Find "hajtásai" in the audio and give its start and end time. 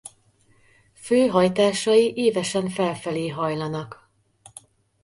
1.27-2.13